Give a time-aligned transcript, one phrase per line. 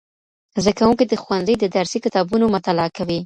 [0.63, 3.19] زدهکوونکي د ښوونځي د درسي کتابونو مطالعه کوي.